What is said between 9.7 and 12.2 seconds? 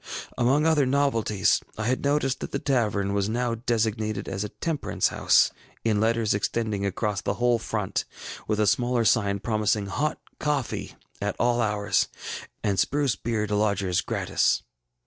Hot Coffee at all hours,